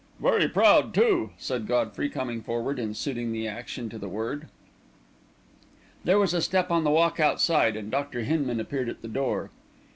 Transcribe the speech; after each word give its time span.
"Very 0.19 0.47
proud, 0.49 0.95
too," 0.95 1.29
said 1.37 1.67
Godfrey, 1.67 2.09
coming 2.09 2.41
forward 2.41 2.79
and 2.79 2.97
suiting 2.97 3.31
the 3.31 3.47
action 3.47 3.87
to 3.89 3.99
the 3.99 4.09
word. 4.09 4.47
There 6.03 6.17
was 6.17 6.33
a 6.33 6.41
step 6.41 6.71
on 6.71 6.83
the 6.83 6.89
walk 6.89 7.19
outside, 7.19 7.75
and 7.75 7.91
Dr. 7.91 8.21
Hinman 8.23 8.59
appeared 8.59 8.89
at 8.89 9.03
the 9.03 9.07
door. 9.07 9.51